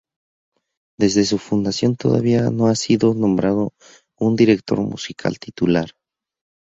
Desde 0.97 1.25
su 1.25 1.37
fundación, 1.37 1.95
todavía 1.95 2.49
no 2.49 2.65
ha 2.65 2.73
sido 2.73 3.13
nombrado 3.13 3.71
un 4.19 4.35
director 4.35 4.79
musical 4.79 5.37
titular. 5.37 5.91